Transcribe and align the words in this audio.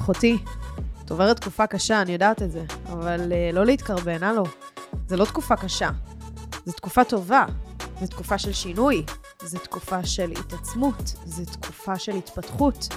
אחותי, 0.00 0.38
את 1.04 1.10
עוברת 1.10 1.40
תקופה 1.40 1.66
קשה, 1.66 2.02
אני 2.02 2.12
יודעת 2.12 2.42
את 2.42 2.52
זה, 2.52 2.64
אבל 2.86 3.32
uh, 3.32 3.54
לא 3.54 3.66
להתקרבן, 3.66 4.22
הלו. 4.22 4.44
זה 5.08 5.16
לא 5.16 5.24
תקופה 5.24 5.56
קשה, 5.56 5.90
זו 6.66 6.72
תקופה 6.72 7.04
טובה, 7.04 7.44
זו 8.00 8.06
תקופה 8.06 8.38
של 8.38 8.52
שינוי, 8.52 9.04
זו 9.44 9.58
תקופה 9.58 10.04
של 10.04 10.30
התעצמות, 10.30 11.14
זו 11.24 11.44
תקופה 11.44 11.98
של 11.98 12.16
התפתחות, 12.16 12.88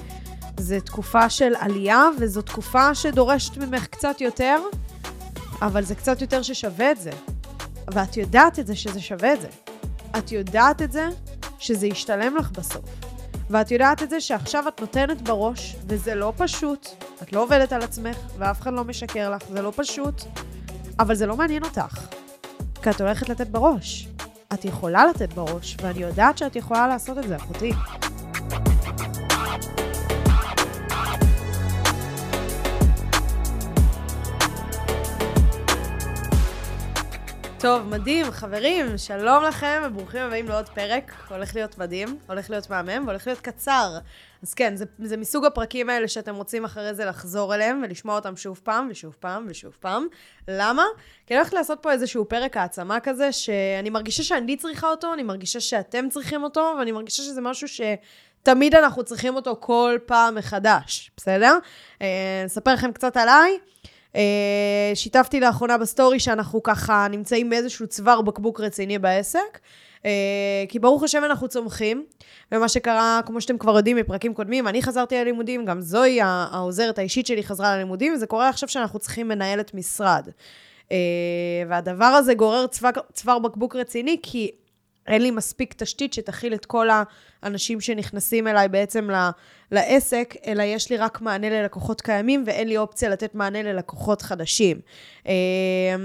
זו 0.60 0.76
תקופה 0.86 1.30
של 1.30 1.54
עלייה, 1.60 2.06
וזו 2.20 2.42
תקופה 2.42 2.96
שדורשת 2.96 3.58
ממך 3.58 3.88
קצת 3.88 4.22
יותר, 4.22 4.58
אבל 5.62 5.84
זה 5.84 5.96
קצת 5.96 6.22
יותר 6.22 6.42
ששווה 6.42 6.92
את 6.92 7.02
זה. 7.02 7.12
ואת 7.94 8.18
יודעת 8.18 8.60
את 8.60 8.68
זה 8.68 8.76
שזה 8.76 9.02
שווה 9.02 9.34
את 9.34 9.42
זה. 9.42 9.50
את 10.18 10.32
יודעת 10.32 10.82
את 10.82 10.92
זה 10.92 11.10
שזה 11.60 11.88
ישתלם 11.88 12.36
לך 12.36 12.52
בסוף. 12.52 12.86
ואת 13.50 13.72
יודעת 13.72 14.04
את 14.04 14.10
זה 14.10 14.22
שעכשיו 14.22 14.68
את 14.68 14.82
נותנת 14.82 15.22
בראש, 15.22 15.76
וזה 15.88 16.16
לא 16.16 16.34
פשוט. 16.38 16.88
את 17.22 17.34
לא 17.34 17.44
עובדת 17.44 17.74
על 17.74 17.82
עצמך, 17.82 18.18
ואף 18.38 18.62
אחד 18.62 18.74
לא 18.74 18.84
משקר 18.84 19.30
לך, 19.30 19.42
זה 19.50 19.62
לא 19.62 19.72
פשוט, 19.76 20.22
אבל 21.00 21.16
זה 21.16 21.26
לא 21.26 21.38
מעניין 21.38 21.64
אותך. 21.64 22.08
כי 22.84 22.90
את 22.90 23.02
הולכת 23.02 23.30
לתת 23.30 23.48
בראש. 23.48 24.08
את 24.54 24.66
יכולה 24.66 25.06
לתת 25.06 25.34
בראש, 25.34 25.78
ואני 25.82 26.00
יודעת 26.00 26.38
שאת 26.38 26.56
יכולה 26.56 26.88
לעשות 26.88 27.18
את 27.18 27.28
זה, 27.28 27.36
אחותי. 27.36 27.72
טוב, 37.64 37.88
מדהים, 37.88 38.32
חברים, 38.32 38.98
שלום 38.98 39.44
לכם 39.44 39.82
וברוכים 39.86 40.22
הבאים 40.22 40.48
לעוד 40.48 40.70
פרק. 40.70 41.12
הולך 41.30 41.56
להיות 41.56 41.78
מדהים, 41.78 42.18
הולך 42.28 42.50
להיות 42.50 42.70
מהמם 42.70 43.08
והולך 43.08 43.28
להיות 43.28 43.40
קצר. 43.40 43.98
אז 44.44 44.54
כן, 44.54 44.76
זה, 44.76 44.86
זה 45.00 45.18
מסוג 45.18 45.46
הפרקים 45.46 45.90
האלה 45.90 46.08
שאתם 46.08 46.36
רוצים 46.36 46.66
אחרי 46.66 46.94
זה 46.94 47.06
לחזור 47.06 47.56
אליהם 47.56 47.82
ולשמוע 47.84 48.16
אותם 48.16 48.36
שוב 48.36 48.62
פעם 48.64 48.88
ושוב 48.92 49.16
פעם 49.20 49.46
ושוב 49.50 49.78
פעם. 49.80 50.08
למה? 50.48 50.84
כי 51.28 51.34
אני 51.34 51.40
הולכת 51.40 51.54
לעשות 51.54 51.80
פה 51.82 51.92
איזשהו 51.92 52.30
פרק 52.30 52.58
העצמה 52.58 53.00
כזה, 53.00 53.32
שאני 53.32 53.90
מרגישה 53.90 54.24
שאני 54.24 54.58
צריכה 54.58 54.88
אותו, 54.88 55.14
אני 55.14 55.24
מרגישה 55.24 55.60
שאתם 55.60 56.10
צריכים 56.10 56.44
אותו, 56.44 56.76
ואני 56.80 56.92
מרגישה 56.92 57.24
שזה 57.24 57.42
משהו 57.42 57.68
ש... 57.68 57.82
תמיד 58.44 58.76
אנחנו 58.76 59.04
צריכים 59.04 59.36
אותו 59.36 59.58
כל 59.60 59.98
פעם 60.06 60.36
מחדש, 60.36 61.12
בסדר? 61.18 61.58
אה, 62.02 62.44
אספר 62.46 62.74
לכם 62.74 62.92
קצת 62.92 63.18
עליי. 63.18 63.58
אה, 64.16 64.92
שיתפתי 64.96 65.40
לאחרונה 65.40 65.78
בסטורי 65.78 66.20
שאנחנו 66.20 66.64
ככה 66.64 67.08
נמצאים 67.12 67.50
באיזשהו 67.50 67.88
צוואר 67.88 68.22
בקבוק 68.22 68.60
רציני 68.60 69.00
בעסק. 69.00 69.60
אה, 70.06 70.12
כי 70.70 70.80
ברוך 70.80 71.04
השם 71.04 71.24
אנחנו 71.24 71.48
צומחים, 71.48 72.06
ומה 72.52 72.70
שקרה, 72.70 73.20
כמו 73.26 73.42
שאתם 73.42 73.58
כבר 73.58 73.78
יודעים 73.78 73.98
מפרקים 73.98 74.34
קודמים, 74.34 74.68
אני 74.68 74.82
חזרתי 74.82 75.16
ללימודים, 75.16 75.66
גם 75.66 75.82
זוהי, 75.82 76.22
העוזרת 76.22 76.98
האישית 76.98 77.28
שלי, 77.28 77.44
חזרה 77.44 77.76
ללימודים, 77.76 78.14
וזה 78.14 78.28
קורה 78.28 78.50
עכשיו 78.50 78.70
שאנחנו 78.70 79.00
צריכים 79.00 79.28
מנהלת 79.28 79.74
משרד. 79.74 80.28
אה, 80.92 80.98
והדבר 81.70 82.06
הזה 82.06 82.34
גורר 82.34 82.66
צוואר, 83.14 83.40
בקבוק 83.40 83.76
רציני, 83.76 84.18
כי 84.24 84.52
אין 85.08 85.22
לי 85.22 85.32
מספיק 85.32 85.74
תשתית 85.78 86.14
שתכיל 86.14 86.54
את 86.54 86.66
כל 86.66 86.88
האנשים 87.44 87.82
שנכנסים 87.82 88.48
אליי 88.48 88.68
בעצם 88.68 89.10
לעסק, 89.72 90.36
אלא 90.46 90.64
יש 90.64 90.90
לי 90.90 90.98
רק 90.98 91.22
מענה 91.22 91.50
ללקוחות 91.50 92.02
קיימים 92.02 92.44
ואין 92.46 92.68
לי 92.68 92.78
אופציה 92.78 93.10
לתת 93.10 93.36
מענה 93.36 93.64
ללקוחות 93.64 94.22
חדשים. 94.22 94.80
אה, 95.28 95.96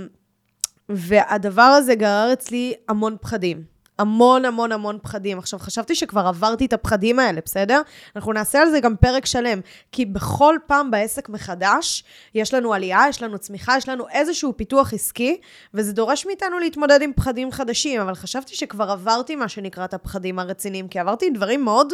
והדבר 0.88 1.62
הזה 1.62 1.94
גרר 1.94 2.32
אצלי 2.32 2.74
המון 2.88 3.16
פחדים. 3.20 3.77
המון 3.98 4.44
המון 4.44 4.72
המון 4.72 4.98
פחדים. 5.02 5.38
עכשיו, 5.38 5.58
חשבתי 5.58 5.94
שכבר 5.94 6.26
עברתי 6.26 6.66
את 6.66 6.72
הפחדים 6.72 7.18
האלה, 7.18 7.40
בסדר? 7.44 7.82
אנחנו 8.16 8.32
נעשה 8.32 8.62
על 8.62 8.70
זה 8.70 8.80
גם 8.80 8.96
פרק 8.96 9.26
שלם, 9.26 9.60
כי 9.92 10.06
בכל 10.06 10.56
פעם 10.66 10.90
בעסק 10.90 11.28
מחדש, 11.28 12.04
יש 12.34 12.54
לנו 12.54 12.74
עלייה, 12.74 13.04
יש 13.08 13.22
לנו 13.22 13.38
צמיחה, 13.38 13.76
יש 13.76 13.88
לנו 13.88 14.08
איזשהו 14.08 14.56
פיתוח 14.56 14.94
עסקי, 14.94 15.40
וזה 15.74 15.92
דורש 15.92 16.26
מאיתנו 16.26 16.58
להתמודד 16.58 17.02
עם 17.02 17.12
פחדים 17.12 17.52
חדשים, 17.52 18.00
אבל 18.00 18.14
חשבתי 18.14 18.56
שכבר 18.56 18.90
עברתי 18.90 19.36
מה 19.36 19.48
שנקרא 19.48 19.84
את 19.84 19.94
הפחדים 19.94 20.38
הרציניים, 20.38 20.88
כי 20.88 20.98
עברתי 20.98 21.30
דברים 21.30 21.64
מאוד 21.64 21.92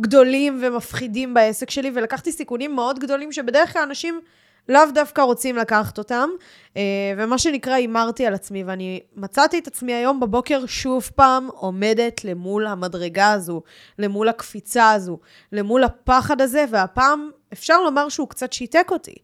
גדולים 0.00 0.60
ומפחידים 0.62 1.34
בעסק 1.34 1.70
שלי, 1.70 1.90
ולקחתי 1.94 2.32
סיכונים 2.32 2.74
מאוד 2.74 2.98
גדולים 2.98 3.32
שבדרך 3.32 3.72
כלל 3.72 3.82
אנשים... 3.82 4.20
לאו 4.68 4.80
דווקא 4.94 5.20
רוצים 5.20 5.56
לקחת 5.56 5.98
אותם, 5.98 6.28
אה, 6.76 6.82
ומה 7.16 7.38
שנקרא, 7.38 7.72
הימרתי 7.72 8.26
על 8.26 8.34
עצמי, 8.34 8.64
ואני 8.64 9.00
מצאתי 9.16 9.58
את 9.58 9.66
עצמי 9.66 9.94
היום 9.94 10.20
בבוקר 10.20 10.66
שוב 10.66 11.10
פעם 11.14 11.48
עומדת 11.54 12.24
למול 12.24 12.66
המדרגה 12.66 13.32
הזו, 13.32 13.62
למול 13.98 14.28
הקפיצה 14.28 14.90
הזו, 14.90 15.18
למול 15.52 15.84
הפחד 15.84 16.40
הזה, 16.40 16.64
והפעם 16.70 17.30
אפשר 17.52 17.80
לומר 17.82 18.08
שהוא 18.08 18.28
קצת 18.28 18.52
שיתק 18.52 18.88
אותי, 18.90 19.14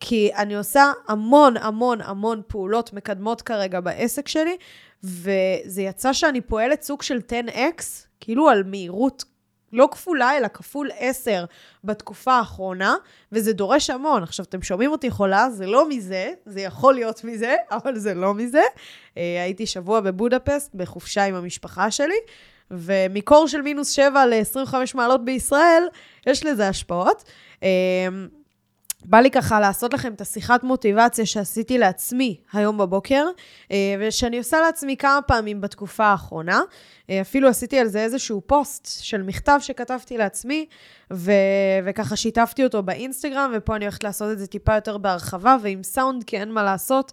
כי 0.00 0.30
אני 0.36 0.56
עושה 0.56 0.92
המון 1.08 1.56
המון 1.56 2.00
המון 2.00 2.42
פעולות 2.46 2.92
מקדמות 2.92 3.42
כרגע 3.42 3.80
בעסק 3.80 4.28
שלי, 4.28 4.56
וזה 5.04 5.82
יצא 5.82 6.12
שאני 6.12 6.40
פועלת 6.40 6.82
סוג 6.82 7.02
של 7.02 7.18
10x, 7.28 7.82
כאילו 8.20 8.48
על 8.48 8.62
מהירות 8.62 9.24
לא 9.72 9.88
כפולה, 9.90 10.36
אלא 10.36 10.48
כפול 10.48 10.90
10 10.98 11.44
בתקופה 11.84 12.32
האחרונה, 12.32 12.94
וזה 13.32 13.52
דורש 13.52 13.90
המון. 13.90 14.22
עכשיו, 14.22 14.44
אתם 14.44 14.62
שומעים 14.62 14.90
אותי 14.90 15.10
חולה, 15.10 15.50
זה 15.50 15.66
לא 15.66 15.88
מזה, 15.88 16.30
זה 16.46 16.60
יכול 16.60 16.94
להיות 16.94 17.24
מזה, 17.24 17.54
אבל 17.76 17.98
זה 17.98 18.14
לא 18.14 18.34
מזה. 18.34 18.62
אה, 19.16 19.42
הייתי 19.42 19.66
שבוע 19.66 20.00
בבודפסט, 20.00 20.74
בחופשה 20.74 21.24
עם 21.24 21.34
המשפחה 21.34 21.90
שלי, 21.90 22.18
ומקור 22.70 23.48
של 23.48 23.62
מינוס 23.62 23.90
7 23.90 24.26
ל-25 24.26 24.74
מעלות 24.94 25.24
בישראל, 25.24 25.82
יש 26.26 26.46
לזה 26.46 26.68
השפעות. 26.68 27.24
בא 29.04 29.18
לי 29.18 29.30
ככה 29.30 29.60
לעשות 29.60 29.94
לכם 29.94 30.12
את 30.12 30.20
השיחת 30.20 30.64
מוטיבציה 30.64 31.26
שעשיתי 31.26 31.78
לעצמי 31.78 32.40
היום 32.52 32.78
בבוקר, 32.78 33.26
אה, 33.72 33.76
ושאני 34.00 34.38
עושה 34.38 34.60
לעצמי 34.60 34.96
כמה 34.96 35.22
פעמים 35.22 35.60
בתקופה 35.60 36.04
האחרונה. 36.04 36.60
אה, 37.10 37.20
אפילו 37.20 37.48
עשיתי 37.48 37.78
על 37.78 37.86
זה 37.86 38.02
איזשהו 38.02 38.42
פוסט 38.46 39.02
של 39.02 39.22
מכתב 39.22 39.58
שכתבתי 39.60 40.18
לעצמי, 40.18 40.66
ו- 41.12 41.32
וככה 41.84 42.16
שיתפתי 42.16 42.64
אותו 42.64 42.82
באינסטגרם, 42.82 43.52
ופה 43.56 43.76
אני 43.76 43.84
הולכת 43.84 44.04
לעשות 44.04 44.32
את 44.32 44.38
זה 44.38 44.46
טיפה 44.46 44.74
יותר 44.74 44.98
בהרחבה, 44.98 45.56
ועם 45.62 45.82
סאונד, 45.82 46.24
כי 46.24 46.36
אין 46.38 46.52
מה 46.52 46.62
לעשות. 46.62 47.12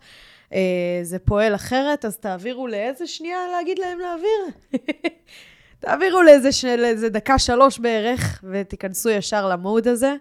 אה, 0.53 0.59
זה 1.03 1.19
פועל 1.19 1.55
אחרת, 1.55 2.05
אז 2.05 2.17
תעבירו 2.17 2.67
לאיזה 2.67 3.07
שנייה 3.07 3.39
להגיד 3.51 3.79
להם 3.79 3.99
להעביר. 3.99 4.57
תעבירו 5.79 6.21
לאיזה, 6.21 6.51
ש... 6.51 6.65
לאיזה 6.65 7.09
דקה 7.09 7.39
שלוש 7.39 7.79
בערך, 7.79 8.43
ותיכנסו 8.51 9.09
ישר 9.09 9.49
למוד 9.49 9.87
הזה. 9.87 10.15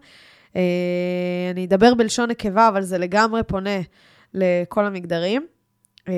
אה, 0.57 1.51
אני 1.51 1.65
אדבר 1.65 1.95
בלשון 1.95 2.31
נקבה, 2.31 2.69
אבל 2.69 2.83
זה 2.83 2.99
לגמרי 2.99 3.43
פונה 3.43 3.81
לכל 4.35 4.85
המגדרים. 4.85 5.47
אה, 6.09 6.15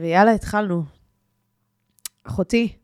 ויאללה, 0.00 0.32
התחלנו. 0.32 0.82
אחותי, 2.24 2.76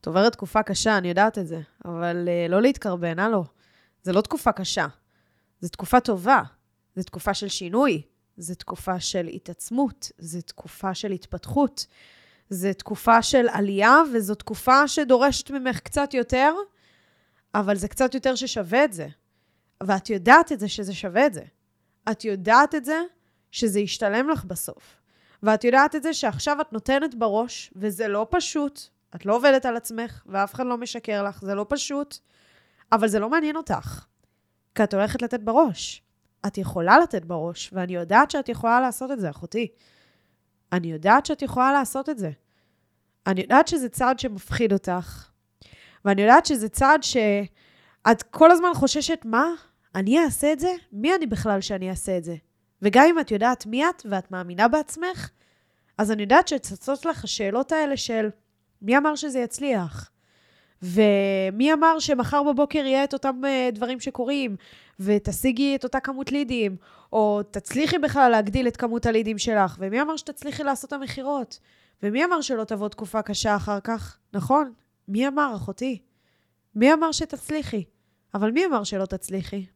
את 0.00 0.06
עוברת 0.06 0.32
תקופה 0.32 0.62
קשה, 0.62 0.98
אני 0.98 1.08
יודעת 1.08 1.38
את 1.38 1.46
זה, 1.46 1.60
אבל 1.84 2.28
אה, 2.28 2.46
לא 2.48 2.62
להתקרבן, 2.62 3.18
הלו. 3.18 3.44
זה 4.02 4.12
לא 4.12 4.20
תקופה 4.20 4.52
קשה, 4.52 4.86
זו 5.60 5.68
תקופה 5.68 6.00
טובה, 6.00 6.42
זו 6.96 7.02
תקופה 7.02 7.34
של 7.34 7.48
שינוי, 7.48 8.02
זו 8.36 8.54
תקופה 8.54 9.00
של 9.00 9.26
התעצמות, 9.26 10.12
זו 10.18 10.40
תקופה 10.40 10.94
של 10.94 11.12
התפתחות, 11.12 11.86
זו 12.50 12.68
תקופה 12.78 13.22
של 13.22 13.46
עלייה, 13.52 13.96
וזו 14.14 14.34
תקופה 14.34 14.88
שדורשת 14.88 15.50
ממך 15.50 15.80
קצת 15.80 16.14
יותר, 16.14 16.54
אבל 17.54 17.76
זה 17.76 17.88
קצת 17.88 18.14
יותר 18.14 18.34
ששווה 18.34 18.84
את 18.84 18.92
זה. 18.92 19.08
ואת 19.82 20.10
יודעת 20.10 20.52
את 20.52 20.60
זה 20.60 20.68
שזה 20.68 20.94
שווה 20.94 21.26
את 21.26 21.34
זה. 21.34 21.42
את 22.10 22.24
יודעת 22.24 22.74
את 22.74 22.84
זה 22.84 23.02
שזה 23.50 23.80
ישתלם 23.80 24.28
לך 24.28 24.44
בסוף. 24.44 24.96
ואת 25.42 25.64
יודעת 25.64 25.94
את 25.94 26.02
זה 26.02 26.14
שעכשיו 26.14 26.60
את 26.60 26.72
נותנת 26.72 27.14
בראש, 27.14 27.72
וזה 27.76 28.08
לא 28.08 28.26
פשוט. 28.30 28.80
את 29.14 29.26
לא 29.26 29.36
עובדת 29.36 29.66
על 29.66 29.76
עצמך, 29.76 30.22
ואף 30.26 30.54
אחד 30.54 30.66
לא 30.66 30.76
משקר 30.78 31.22
לך, 31.22 31.40
זה 31.42 31.54
לא 31.54 31.66
פשוט, 31.68 32.18
אבל 32.92 33.08
זה 33.08 33.18
לא 33.18 33.30
מעניין 33.30 33.56
אותך. 33.56 34.04
כי 34.74 34.84
את 34.84 34.94
הולכת 34.94 35.22
לתת 35.22 35.40
בראש. 35.40 36.02
את 36.46 36.58
יכולה 36.58 36.98
לתת 36.98 37.24
בראש, 37.24 37.70
ואני 37.72 37.94
יודעת 37.94 38.30
שאת 38.30 38.48
יכולה 38.48 38.80
לעשות 38.80 39.10
את 39.10 39.20
זה, 39.20 39.30
אחותי. 39.30 39.68
אני 40.72 40.92
יודעת 40.92 41.26
שאת 41.26 41.42
יכולה 41.42 41.72
לעשות 41.72 42.08
את 42.08 42.18
זה. 42.18 42.30
אני 43.26 43.40
יודעת 43.40 43.68
שזה 43.68 43.88
צעד 43.88 44.18
שמפחיד 44.18 44.72
אותך, 44.72 45.28
ואני 46.04 46.22
יודעת 46.22 46.46
שזה 46.46 46.68
צעד 46.68 47.02
ש... 47.02 47.16
את 48.10 48.22
כל 48.22 48.50
הזמן 48.50 48.68
חוששת, 48.74 49.20
מה? 49.24 49.46
אני 49.94 50.24
אעשה 50.24 50.52
את 50.52 50.60
זה? 50.60 50.72
מי 50.92 51.14
אני 51.14 51.26
בכלל 51.26 51.60
שאני 51.60 51.90
אעשה 51.90 52.18
את 52.18 52.24
זה? 52.24 52.36
וגם 52.82 53.04
אם 53.10 53.20
את 53.20 53.30
יודעת 53.30 53.66
מי 53.66 53.88
את 53.88 54.02
ואת 54.10 54.30
מאמינה 54.30 54.68
בעצמך, 54.68 55.30
אז 55.98 56.10
אני 56.10 56.22
יודעת 56.22 56.48
שצצות 56.48 57.04
לך 57.04 57.24
השאלות 57.24 57.72
האלה 57.72 57.96
של 57.96 58.28
מי 58.82 58.96
אמר 58.96 59.16
שזה 59.16 59.38
יצליח? 59.38 60.10
ומי 60.82 61.72
אמר 61.72 61.98
שמחר 61.98 62.42
בבוקר 62.42 62.78
יהיה 62.78 63.04
את 63.04 63.12
אותם 63.12 63.40
uh, 63.44 63.74
דברים 63.74 64.00
שקורים, 64.00 64.56
ותשיגי 65.00 65.76
את 65.76 65.84
אותה 65.84 66.00
כמות 66.00 66.32
לידים, 66.32 66.76
או 67.12 67.40
תצליחי 67.50 67.98
בכלל 67.98 68.30
להגדיל 68.30 68.68
את 68.68 68.76
כמות 68.76 69.06
הלידים 69.06 69.38
שלך, 69.38 69.76
ומי 69.78 70.02
אמר 70.02 70.16
שתצליחי 70.16 70.62
לעשות 70.62 70.88
את 70.88 70.92
המכירות? 70.92 71.58
ומי 72.02 72.24
אמר 72.24 72.40
שלא 72.40 72.64
תבוא 72.64 72.88
תקופה 72.88 73.22
קשה 73.22 73.56
אחר 73.56 73.80
כך? 73.80 74.18
נכון, 74.32 74.72
מי 75.08 75.28
אמר, 75.28 75.52
אחותי? 75.56 75.98
מי 76.74 76.92
אמר 76.92 77.12
שתצליחי? 77.12 77.84
אבל 78.36 78.50
מי 78.50 78.66
אמר 78.66 78.84
שלא 78.84 79.06
תצליחי? 79.06 79.66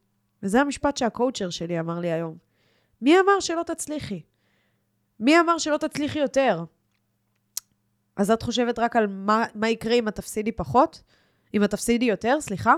וזה 0.43 0.61
המשפט 0.61 0.97
שהקואוצ'ר 0.97 1.49
שלי 1.49 1.79
אמר 1.79 1.99
לי 1.99 2.11
היום. 2.11 2.37
מי 3.01 3.19
אמר 3.19 3.39
שלא 3.39 3.63
תצליחי? 3.63 4.21
מי 5.19 5.39
אמר 5.39 5.57
שלא 5.57 5.77
תצליחי 5.77 6.19
יותר? 6.19 6.63
אז 8.15 8.31
את 8.31 8.41
חושבת 8.41 8.79
רק 8.79 8.95
על 8.95 9.07
מה, 9.07 9.45
מה 9.55 9.69
יקרה 9.69 9.93
אם 9.93 10.07
את 10.07 10.15
תפסידי 10.15 10.51
פחות? 10.51 11.03
אם 11.53 11.63
את 11.63 11.71
תפסידי 11.71 12.05
יותר, 12.05 12.41
סליחה? 12.41 12.73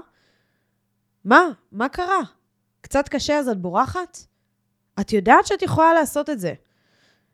מה? 1.25 1.41
מה 1.71 1.89
קרה? 1.89 2.19
קצת 2.81 3.09
קשה 3.09 3.39
אז 3.39 3.49
את 3.49 3.57
בורחת? 3.57 4.17
את 4.99 5.13
יודעת 5.13 5.45
שאת 5.47 5.61
יכולה 5.61 5.93
לעשות 5.93 6.29
את 6.29 6.39
זה. 6.39 6.53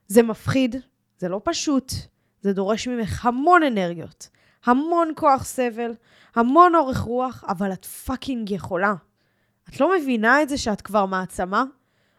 זה 0.08 0.24
מפחיד, 0.24 0.76
זה 1.18 1.30
לא 1.30 1.42
פשוט, 1.44 1.92
זה 2.42 2.54
דורש 2.54 2.88
ממך 2.88 3.26
המון 3.26 3.64
אנרגיות, 3.64 4.30
המון 4.66 5.12
כוח 5.16 5.44
סבל, 5.44 5.92
המון 6.36 6.76
אורך 6.76 7.00
רוח, 7.00 7.44
אבל 7.48 7.74
את 7.74 7.86
פאקינג 7.86 8.52
יכולה. 8.52 8.94
את 9.70 9.80
לא 9.80 9.96
מבינה 9.98 10.42
את 10.42 10.50
זה 10.50 10.58
שאת 10.58 10.82
כבר 10.82 11.06
מעצמה? 11.06 11.64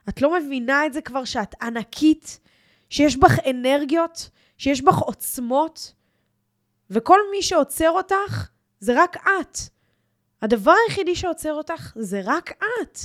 את 0.09 0.23
לא 0.23 0.35
מבינה 0.39 0.87
את 0.87 0.93
זה 0.93 1.01
כבר 1.01 1.25
שאת 1.25 1.55
ענקית? 1.63 2.41
שיש 2.91 3.17
בך 3.17 3.39
אנרגיות? 3.51 4.31
שיש 4.59 4.83
בך 4.83 4.99
עוצמות? 4.99 5.93
וכל 6.91 7.19
מי 7.31 7.43
שעוצר 7.43 7.91
אותך 7.91 8.49
זה 8.81 9.03
רק 9.03 9.17
את. 9.17 9.59
הדבר 10.43 10.73
היחידי 10.87 11.15
שעוצר 11.15 11.53
אותך 11.53 11.93
זה 11.97 12.21
רק 12.25 12.51
את. 12.51 12.99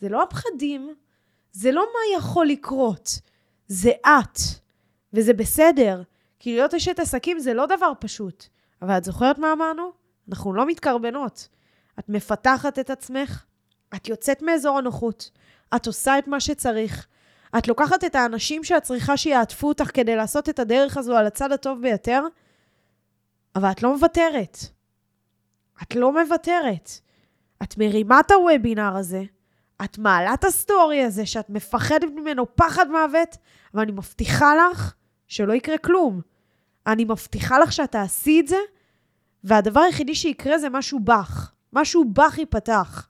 זה 0.00 0.08
לא 0.08 0.22
הפחדים, 0.22 0.94
זה 1.52 1.72
לא 1.72 1.82
מה 1.82 2.18
יכול 2.18 2.46
לקרות, 2.46 3.18
זה 3.68 3.90
את. 4.02 4.38
וזה 5.12 5.32
בסדר, 5.32 6.02
כי 6.38 6.54
להיות 6.54 6.74
אשת 6.74 6.98
עסקים 6.98 7.38
זה 7.38 7.54
לא 7.54 7.66
דבר 7.66 7.92
פשוט. 8.00 8.46
אבל 8.84 8.98
את 8.98 9.04
זוכרת 9.04 9.38
מה 9.38 9.52
אמרנו? 9.52 9.92
אנחנו 10.28 10.52
לא 10.52 10.66
מתקרבנות. 10.66 11.48
את 11.98 12.08
מפתחת 12.08 12.78
את 12.78 12.90
עצמך, 12.90 13.44
את 13.94 14.08
יוצאת 14.08 14.42
מאזור 14.42 14.78
הנוחות, 14.78 15.30
את 15.76 15.86
עושה 15.86 16.18
את 16.18 16.28
מה 16.28 16.40
שצריך, 16.40 17.06
את 17.58 17.68
לוקחת 17.68 18.04
את 18.04 18.14
האנשים 18.14 18.64
שאת 18.64 18.82
צריכה 18.82 19.16
שיעטפו 19.16 19.68
אותך 19.68 19.90
כדי 19.94 20.16
לעשות 20.16 20.48
את 20.48 20.58
הדרך 20.58 20.96
הזו 20.96 21.16
על 21.16 21.26
הצד 21.26 21.52
הטוב 21.52 21.82
ביותר, 21.82 22.22
אבל 23.56 23.70
את 23.70 23.82
לא 23.82 23.92
מוותרת. 23.94 24.58
את 25.82 25.94
לא 25.94 26.12
מוותרת. 26.12 26.90
את 27.62 27.78
מרימה 27.78 28.20
את 28.20 28.30
הוובינר 28.30 28.96
הזה, 28.96 29.22
את 29.84 29.98
מעלה 29.98 30.34
את 30.34 30.44
הסטורי 30.44 31.02
הזה 31.02 31.26
שאת 31.26 31.50
מפחדת 31.50 32.10
ממנו 32.14 32.56
פחד 32.56 32.86
מוות, 32.90 33.36
אבל 33.74 33.82
אני 33.82 33.92
מבטיחה 33.92 34.52
לך 34.56 34.94
שלא 35.28 35.52
יקרה 35.52 35.78
כלום. 35.78 36.20
אני 36.86 37.04
מבטיחה 37.04 37.58
לך 37.58 37.72
שאת 37.72 37.92
תעשי 37.92 38.40
את 38.40 38.48
זה, 38.48 38.56
והדבר 39.44 39.80
היחידי 39.80 40.14
שיקרה 40.14 40.58
זה 40.58 40.68
משהו 40.68 41.00
בך. 41.00 41.52
משהו 41.72 42.04
בך 42.04 42.38
ייפתח. 42.38 43.08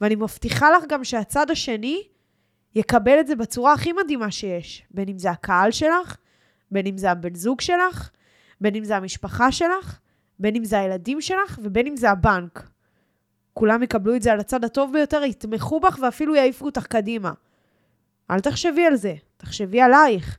ואני 0.00 0.14
מבטיחה 0.14 0.70
לך 0.70 0.84
גם 0.88 1.04
שהצד 1.04 1.50
השני 1.50 2.02
יקבל 2.74 3.20
את 3.20 3.26
זה 3.26 3.36
בצורה 3.36 3.72
הכי 3.72 3.92
מדהימה 3.92 4.30
שיש. 4.30 4.82
בין 4.90 5.08
אם 5.08 5.18
זה 5.18 5.30
הקהל 5.30 5.70
שלך, 5.70 6.16
בין 6.70 6.86
אם 6.86 6.98
זה 6.98 7.10
הבן 7.10 7.34
זוג 7.34 7.60
שלך, 7.60 8.10
בין 8.60 8.74
אם 8.74 8.84
זה 8.84 8.96
המשפחה 8.96 9.52
שלך, 9.52 9.98
בין 10.38 10.56
אם 10.56 10.64
זה 10.64 10.78
הילדים 10.78 11.20
שלך 11.20 11.58
ובין 11.62 11.86
אם 11.86 11.96
זה 11.96 12.10
הבנק. 12.10 12.68
כולם 13.54 13.82
יקבלו 13.82 14.16
את 14.16 14.22
זה 14.22 14.32
על 14.32 14.40
הצד 14.40 14.64
הטוב 14.64 14.92
ביותר, 14.92 15.24
יתמכו 15.24 15.80
בך 15.80 15.98
ואפילו 16.02 16.34
יעיפו 16.34 16.64
אותך 16.64 16.86
קדימה. 16.86 17.32
אל 18.30 18.40
תחשבי 18.40 18.86
על 18.86 18.96
זה, 18.96 19.14
תחשבי 19.36 19.80
עלייך. 19.80 20.38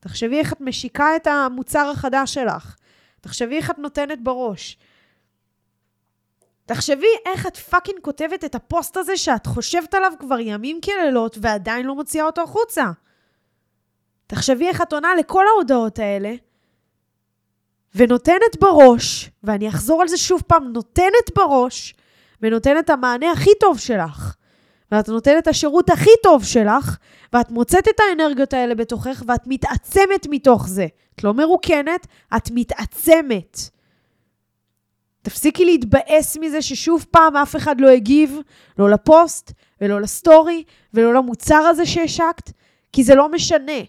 תחשבי 0.00 0.38
איך 0.38 0.52
את 0.52 0.60
משיקה 0.60 1.16
את 1.16 1.26
המוצר 1.26 1.90
החדש 1.92 2.34
שלך. 2.34 2.76
תחשבי 3.24 3.56
איך 3.56 3.70
את 3.70 3.78
נותנת 3.78 4.22
בראש. 4.22 4.78
תחשבי 6.66 7.06
איך 7.26 7.46
את 7.46 7.56
fucking 7.56 8.00
כותבת 8.00 8.44
את 8.44 8.54
הפוסט 8.54 8.96
הזה 8.96 9.16
שאת 9.16 9.46
חושבת 9.46 9.94
עליו 9.94 10.12
כבר 10.18 10.40
ימים 10.40 10.80
כלילות 10.80 11.38
ועדיין 11.40 11.86
לא 11.86 11.94
מוציאה 11.94 12.26
אותו 12.26 12.42
החוצה. 12.42 12.84
תחשבי 14.26 14.68
איך 14.68 14.82
את 14.82 14.92
עונה 14.92 15.14
לכל 15.14 15.44
ההודעות 15.46 15.98
האלה 15.98 16.34
ונותנת 17.94 18.60
בראש, 18.60 19.30
ואני 19.42 19.68
אחזור 19.68 20.02
על 20.02 20.08
זה 20.08 20.16
שוב 20.16 20.42
פעם, 20.46 20.72
נותנת 20.72 21.36
בראש 21.36 21.94
ונותנת 22.42 22.84
את 22.84 22.90
המענה 22.90 23.32
הכי 23.32 23.50
טוב 23.60 23.78
שלך. 23.78 24.34
ואת 24.94 25.08
נותנת 25.08 25.42
את 25.42 25.48
השירות 25.48 25.90
הכי 25.90 26.10
טוב 26.22 26.44
שלך, 26.44 26.96
ואת 27.32 27.50
מוצאת 27.50 27.88
את 27.88 28.00
האנרגיות 28.00 28.52
האלה 28.52 28.74
בתוכך, 28.74 29.22
ואת 29.26 29.46
מתעצמת 29.46 30.26
מתוך 30.30 30.68
זה. 30.68 30.86
את 31.14 31.24
לא 31.24 31.34
מרוקנת, 31.34 32.06
את 32.36 32.50
מתעצמת. 32.50 33.58
תפסיקי 35.22 35.64
להתבאס 35.64 36.36
מזה 36.40 36.62
ששוב 36.62 37.06
פעם 37.10 37.36
אף 37.36 37.56
אחד 37.56 37.80
לא 37.80 37.88
הגיב, 37.88 38.38
לא 38.78 38.90
לפוסט, 38.90 39.52
ולא 39.80 40.00
לסטורי, 40.00 40.64
ולא 40.94 41.14
למוצר 41.14 41.54
הזה 41.54 41.86
שהשקת, 41.86 42.50
כי 42.92 43.04
זה 43.04 43.14
לא 43.14 43.28
משנה. 43.28 43.80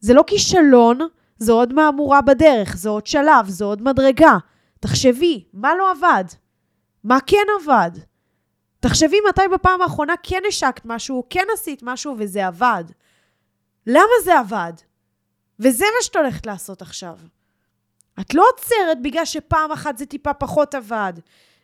זה 0.00 0.14
לא 0.14 0.24
כישלון, 0.26 0.98
זו 1.38 1.52
עוד 1.52 1.72
מהמורה 1.72 2.20
בדרך, 2.20 2.76
זה 2.76 2.88
עוד 2.88 3.06
שלב, 3.06 3.48
זו 3.48 3.64
עוד 3.64 3.82
מדרגה. 3.82 4.36
תחשבי, 4.80 5.44
מה 5.52 5.74
לא 5.74 5.90
עבד? 5.90 6.24
מה 7.04 7.18
כן 7.26 7.46
עבד? 7.60 7.90
תחשבי 8.80 9.16
מתי 9.28 9.42
בפעם 9.54 9.82
האחרונה 9.82 10.14
כן 10.22 10.42
השקת 10.48 10.82
משהו, 10.84 11.24
כן 11.30 11.44
עשית 11.54 11.82
משהו 11.82 12.14
וזה 12.18 12.46
עבד. 12.46 12.84
למה 13.86 14.12
זה 14.24 14.38
עבד? 14.38 14.72
וזה 15.58 15.84
מה 15.84 16.02
שאת 16.02 16.16
הולכת 16.16 16.46
לעשות 16.46 16.82
עכשיו. 16.82 17.18
את 18.20 18.34
לא 18.34 18.44
עוצרת 18.52 19.02
בגלל 19.02 19.24
שפעם 19.24 19.72
אחת 19.72 19.98
זה 19.98 20.06
טיפה 20.06 20.34
פחות 20.34 20.74
עבד. 20.74 21.12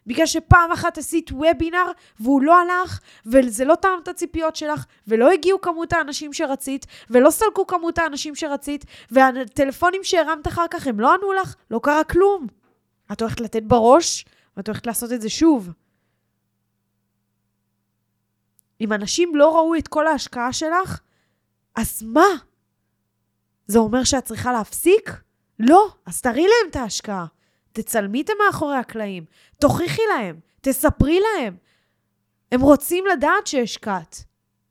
בגלל 0.07 0.27
שפעם 0.27 0.73
אחת 0.73 0.99
עשית 0.99 1.33
וובינר 1.33 1.85
והוא 2.21 2.43
לא 2.43 2.61
הלך, 2.61 3.01
וזה 3.27 3.65
לא 3.65 3.75
טעם 3.75 3.99
את 4.03 4.09
הציפיות 4.09 4.57
שלך, 4.57 4.85
ולא 5.07 5.31
הגיעו 5.31 5.61
כמות 5.61 5.93
האנשים 5.93 6.33
שרצית, 6.33 6.87
ולא 7.11 7.31
סלקו 7.31 7.67
כמות 7.67 7.99
האנשים 7.99 8.35
שרצית, 8.35 8.85
והטלפונים 9.11 10.05
שהרמת 10.05 10.47
אחר 10.47 10.67
כך 10.71 10.87
הם 10.87 11.01
לא 11.01 11.15
ענו 11.15 11.33
לך, 11.33 11.55
לא 11.71 11.81
קרה 11.83 12.05
כלום. 12.05 12.47
את 13.13 13.21
הולכת 13.21 13.41
לתת 13.41 13.63
בראש, 13.63 14.25
ואת 14.57 14.69
הולכת 14.69 14.87
לעשות 14.87 15.13
את 15.13 15.21
זה 15.21 15.29
שוב. 15.29 15.71
אם 18.81 18.93
אנשים 18.93 19.37
לא 19.37 19.57
ראו 19.57 19.75
את 19.75 19.89
כל 19.89 20.07
ההשקעה 20.07 20.53
שלך, 20.53 21.01
אז 21.77 22.03
מה? 22.03 22.27
זה 23.67 23.79
אומר 23.79 24.05
שאת 24.05 24.25
צריכה 24.25 24.53
להפסיק? 24.53 25.11
לא, 25.59 25.89
אז 26.07 26.21
תראי 26.21 26.43
להם 26.43 26.71
את 26.71 26.77
ההשקעה. 26.77 27.27
תצלמי 27.73 28.23
את 28.23 28.31
מאחורי 28.47 28.77
הקלעים, 28.77 29.25
תוכיחי 29.59 30.03
להם, 30.09 30.41
תספרי 30.61 31.21
להם. 31.21 31.57
הם 32.53 32.61
רוצים 32.61 33.05
לדעת 33.07 33.47
שהשקעת. 33.47 34.25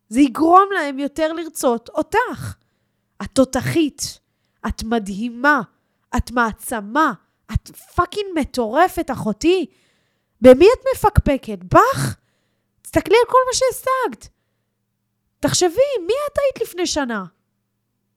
זה 0.10 0.22
יגרום 0.22 0.70
להם 0.74 1.00
יותר 1.00 1.34
לרצות 1.34 1.90
אותך. 1.90 2.56
את 3.22 3.28
תותחית, 3.34 4.20
את 4.68 4.84
מדהימה, 4.84 5.62
את 6.18 6.32
מעצמה, 6.32 7.14
את 7.54 7.70
פאקינג 7.96 8.26
מטורפת, 8.36 9.12
אחותי. 9.12 9.66
במי 10.42 10.66
את 10.66 10.86
מפקפקת? 10.94 11.60
בך? 11.64 12.16
תסתכלי 12.96 13.16
על 13.16 13.32
כל 13.32 13.38
מה 13.48 13.54
שהשגת. 13.54 14.30
תחשבי, 15.40 16.06
מי 16.08 16.14
את 16.32 16.38
היית 16.38 16.70
לפני 16.70 16.88
שנה? 16.88 17.26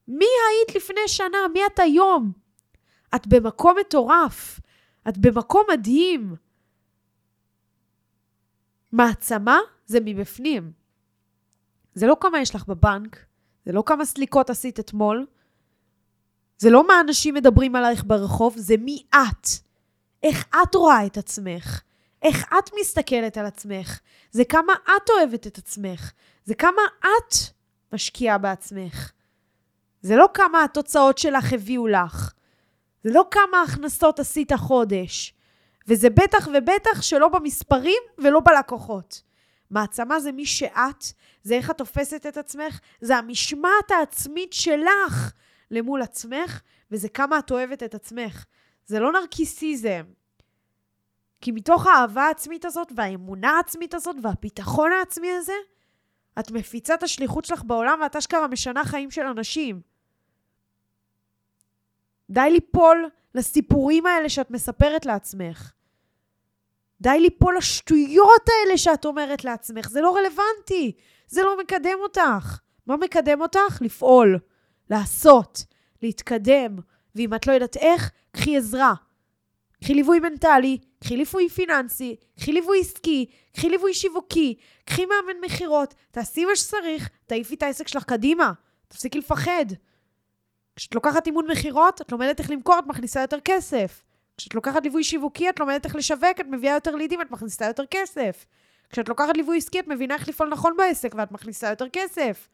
מי 0.08 0.26
היית 0.48 0.76
לפני 0.76 1.00
שנה? 1.06 1.38
מי 1.52 1.60
את 1.66 1.78
היום? 1.78 2.32
את 3.14 3.26
במקום 3.26 3.76
מטורף. 3.80 4.60
את 5.08 5.18
במקום 5.18 5.62
מדהים. 5.72 6.34
מעצמה 8.92 9.58
זה 9.86 9.98
מבפנים. 10.04 10.72
זה 11.94 12.06
לא 12.06 12.16
כמה 12.20 12.40
יש 12.40 12.54
לך 12.54 12.66
בבנק, 12.66 13.24
זה 13.66 13.72
לא 13.72 13.82
כמה 13.86 14.04
סליקות 14.04 14.50
עשית 14.50 14.80
אתמול, 14.80 15.26
זה 16.58 16.70
לא 16.70 16.86
מה 16.86 17.00
אנשים 17.00 17.34
מדברים 17.34 17.76
עלייך 17.76 18.04
ברחוב, 18.04 18.54
זה 18.56 18.74
מי 18.76 19.02
את. 19.10 19.48
איך 20.22 20.46
את 20.62 20.74
רואה 20.74 21.06
את 21.06 21.16
עצמך. 21.16 21.82
איך 22.22 22.44
את 22.58 22.70
מסתכלת 22.80 23.36
על 23.36 23.46
עצמך. 23.46 24.00
זה 24.30 24.44
כמה 24.44 24.72
את 24.72 25.10
אוהבת 25.10 25.46
את 25.46 25.58
עצמך. 25.58 26.12
זה 26.44 26.54
כמה 26.54 26.82
את 27.00 27.34
משקיעה 27.92 28.38
בעצמך. 28.38 29.12
זה 30.02 30.16
לא 30.16 30.26
כמה 30.34 30.64
התוצאות 30.64 31.18
שלך 31.18 31.52
הביאו 31.52 31.86
לך. 31.86 32.32
זה 33.04 33.10
לא 33.12 33.24
כמה 33.30 33.62
הכנסות 33.62 34.20
עשית 34.20 34.52
החודש. 34.52 35.34
וזה 35.88 36.10
בטח 36.10 36.48
ובטח 36.54 37.02
שלא 37.02 37.28
במספרים 37.28 38.02
ולא 38.18 38.40
בלקוחות. 38.40 39.22
מעצמה 39.70 40.20
זה 40.20 40.32
מי 40.32 40.46
שאת, 40.46 41.04
זה 41.42 41.54
איך 41.54 41.70
את 41.70 41.78
תופסת 41.78 42.26
את 42.26 42.36
עצמך, 42.36 42.80
זה 43.00 43.16
המשמעת 43.16 43.90
העצמית 43.90 44.52
שלך 44.52 45.32
למול 45.70 46.02
עצמך, 46.02 46.60
וזה 46.90 47.08
כמה 47.08 47.38
את 47.38 47.50
אוהבת 47.50 47.82
את 47.82 47.94
עצמך. 47.94 48.44
זה 48.86 49.00
לא 49.00 49.12
נרקיסיזם. 49.12 50.02
כי 51.48 51.52
מתוך 51.52 51.86
האהבה 51.86 52.22
העצמית 52.22 52.64
הזאת, 52.64 52.92
והאמונה 52.96 53.50
העצמית 53.50 53.94
הזאת, 53.94 54.16
והביטחון 54.22 54.92
העצמי 54.92 55.32
הזה, 55.32 55.52
את 56.38 56.50
מפיצה 56.50 56.94
את 56.94 57.02
השליחות 57.02 57.44
שלך 57.44 57.62
בעולם, 57.64 57.98
ואת 58.02 58.16
אשכרה 58.16 58.48
משנה 58.48 58.84
חיים 58.84 59.10
של 59.10 59.22
אנשים. 59.22 59.80
די 62.30 62.48
ליפול 62.50 63.08
לסיפורים 63.34 64.06
האלה 64.06 64.28
שאת 64.28 64.50
מספרת 64.50 65.06
לעצמך. 65.06 65.72
די 67.00 67.20
ליפול 67.20 67.56
לשטויות 67.56 68.42
האלה 68.48 68.78
שאת 68.78 69.04
אומרת 69.04 69.44
לעצמך, 69.44 69.88
זה 69.88 70.00
לא 70.00 70.16
רלוונטי, 70.16 70.92
זה 71.26 71.42
לא 71.42 71.58
מקדם 71.60 71.98
אותך. 72.00 72.58
מה 72.86 72.96
מקדם 72.96 73.40
אותך? 73.40 73.78
לפעול, 73.80 74.38
לעשות, 74.90 75.64
להתקדם, 76.02 76.76
ואם 77.14 77.34
את 77.34 77.46
לא 77.46 77.52
יודעת 77.52 77.76
איך, 77.76 78.10
קחי 78.32 78.56
עזרה. 78.56 78.94
קחי 79.82 79.94
ליווי 79.94 80.18
מנטלי, 80.20 80.78
קחי 81.00 81.16
ליווי 81.16 81.48
פיננסי, 81.48 82.16
קחי 82.36 82.52
ליווי 82.52 82.80
עסקי, 82.80 83.26
קחי 83.52 83.68
ליווי 83.68 83.94
שיווקי, 83.94 84.54
קחי 84.84 85.06
מאמן 85.06 85.40
מכירות, 85.44 85.94
תעשי 86.10 86.44
מה 86.44 86.56
שצריך, 86.56 87.08
תעיפי 87.26 87.54
את 87.54 87.62
העסק 87.62 87.88
שלך 87.88 88.04
קדימה, 88.04 88.52
תפסיקי 88.88 89.18
לפחד. 89.18 89.64
כשאת 90.76 90.94
לוקחת 90.94 91.26
אימון 91.26 91.50
מכירות, 91.50 92.00
את 92.00 92.12
לומדת 92.12 92.40
איך 92.40 92.50
למכור, 92.50 92.78
את 92.78 92.86
מכניסה 92.86 93.20
יותר 93.20 93.40
כסף. 93.40 94.02
כשאת 94.36 94.54
לוקחת 94.54 94.82
ליווי 94.82 95.04
שיווקי, 95.04 95.48
את 95.48 95.60
לומדת 95.60 95.84
איך 95.84 95.96
לשווק, 95.96 96.40
את 96.40 96.46
מביאה 96.50 96.74
יותר 96.74 96.94
לידים, 96.94 97.20
את 97.20 97.30
מכניסה 97.30 97.66
יותר 97.66 97.86
כסף. 97.86 98.46
כשאת 98.90 99.08
לוקחת 99.08 99.36
ליווי 99.36 99.58
עסקי, 99.58 99.80
את 99.80 99.88
מבינה 99.88 100.14
איך 100.14 100.28
לפעול 100.28 100.48
נכון 100.48 100.74
בעסק, 100.76 101.14
ואת 101.16 101.32
מכניסה 101.32 101.68
יותר 101.68 101.88
כסף. 101.88 102.48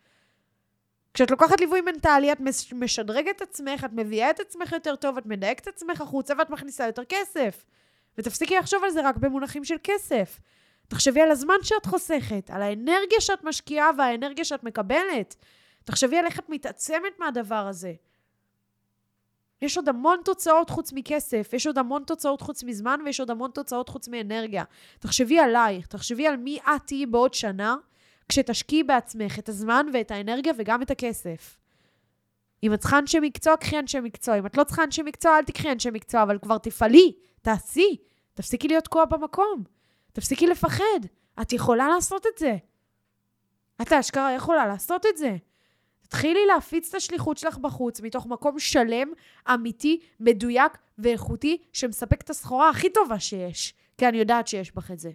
כשאת 1.15 1.31
לוקחת 1.31 1.61
ליווי 1.61 1.81
מנטלי, 1.81 2.33
את 2.33 2.39
משדרגת 2.73 3.37
את 3.37 3.43
עצמך, 3.43 3.85
את 3.85 3.91
מביאה 3.93 4.31
את 4.31 4.41
עצמך 4.41 4.73
יותר 4.73 4.97
טוב, 4.97 5.19
את 5.19 5.27
מדייקת 5.27 5.63
את 5.63 5.69
עצמך 5.69 6.01
החוצה 6.01 6.35
ואת 6.39 6.51
מכניסה 6.51 6.87
יותר 6.87 7.03
כסף. 7.09 7.65
ותפסיקי 8.19 8.57
לחשוב 8.57 8.85
על 8.85 8.91
זה 8.91 9.09
רק 9.09 9.17
במונחים 9.17 9.65
של 9.65 9.77
כסף. 9.83 10.41
תחשבי 10.89 11.21
על 11.21 11.31
הזמן 11.31 11.55
שאת 11.63 11.87
חוסכת, 11.87 12.51
על 12.51 12.63
האנרגיה 12.63 13.21
שאת 13.21 13.45
משקיעה 13.45 13.91
והאנרגיה 13.99 14.45
שאת 14.45 14.65
מקבלת. 14.65 15.37
תחשבי 15.85 16.19
על 16.19 16.27
איך 16.27 16.39
את 16.39 16.49
מתעצמת 16.49 17.19
מהדבר 17.19 17.67
הזה. 17.69 17.93
יש 19.63 19.77
עוד 19.77 19.89
המון 19.89 20.21
תוצאות 20.25 20.71
חוץ 20.71 20.93
מכסף, 20.93 21.51
יש 21.53 21.67
עוד 21.67 21.79
המון 21.79 22.03
תוצאות 22.07 22.41
חוץ 22.41 22.65
מזמן 22.65 23.01
ויש 23.05 23.21
עוד 23.21 23.31
המון 23.31 23.51
תוצאות 23.51 23.89
חוץ 23.89 24.09
מאנרגיה. 24.09 24.65
תחשבי 24.99 25.39
עלייך, 25.39 25.87
תחשבי 25.87 26.27
על 26.27 26.37
מי 26.37 26.59
את 26.59 26.87
תהיי 26.87 27.07
בעוד 27.07 27.35
שנה, 27.35 27.77
כשתשקיעי 28.29 28.83
בעצמך 28.83 29.39
את 29.39 29.49
הזמן 29.49 29.87
ואת 29.93 30.11
האנרגיה 30.11 30.53
וגם 30.59 30.83
את 30.83 30.91
הכסף. 30.91 31.59
אם 32.63 32.75
את 32.75 32.81
צריכה 32.81 32.99
אנשי 32.99 33.21
מקצוע, 33.21 33.57
קחי 33.57 33.79
אנשי 33.79 34.01
מקצוע. 34.01 34.39
אם 34.39 34.47
את 34.47 34.59
לא 34.59 34.65
צריכה 34.65 34.85
אנשי 34.85 35.03
מקצוע, 35.03 35.39
אל 35.39 35.45
תקחי 35.45 35.73
אנשי 35.73 35.91
מקצוע, 35.91 36.23
אבל 36.23 36.39
כבר 36.39 36.59
תפעלי, 36.59 37.13
תעשי. 37.43 37.97
תפסיקי 38.35 38.69
להיות 38.69 38.85
תקועה 38.85 39.05
במקום. 39.05 39.65
תפסיקי 40.13 40.47
לפחד. 40.47 41.01
את 41.43 41.53
יכולה 41.53 41.89
לעשות 41.89 42.27
את 42.27 42.39
זה. 42.39 42.57
את 43.83 43.93
אשכרה 43.93 44.33
יכולה 44.33 44.67
לעשות 44.67 45.07
את 45.07 45.17
זה. 45.17 45.37
תתחילי 46.01 46.47
להפיץ 46.47 46.89
את 46.89 46.95
השליחות 46.95 47.39
שלך 47.39 47.59
בחוץ, 47.59 48.01
מתוך 48.01 48.27
מקום 48.27 48.59
שלם, 48.59 49.09
אמיתי, 49.55 50.01
מדויק 50.21 50.79
ואיכותי, 50.99 51.59
שמספק 51.73 52.21
את 52.21 52.31
הסחורה 52.31 52.71
הכי 52.71 52.91
טובה 52.91 53.21
שיש. 53.21 53.75
כי 53.99 54.09
אני 54.09 54.19
יודעת 54.19 54.49
שיש 54.49 54.75
בך 54.75 54.91
את 54.91 54.99
זה. 54.99 55.11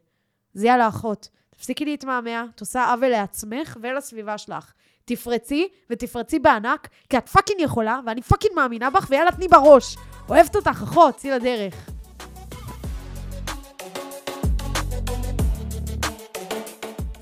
זה 0.54 0.68
יאללה, 0.68 0.88
אחות. 0.88 1.30
תפסיקי 1.60 1.86
להתמהמה, 1.86 2.46
את 2.56 2.60
עושה 2.60 2.92
עוול 2.92 3.08
לעצמך 3.10 3.78
ולסביבה 3.82 4.38
שלך. 4.38 4.74
תפרצי, 5.06 5.68
ותפרצי 5.90 6.40
בענק, 6.40 6.88
כי 7.10 7.18
את 7.18 7.30
fucking 7.30 7.60
יכולה, 7.62 8.00
ואני 8.06 8.22
fucking 8.22 8.56
מאמינה 8.56 8.90
בך, 8.90 9.08
ויאללה, 9.10 9.32
תני 9.32 9.48
בראש. 9.48 9.96
אוהבת 10.30 10.56
אותך, 10.56 10.84
אחות, 10.84 11.16
צאי 11.16 11.32
לדרך. 11.32 11.99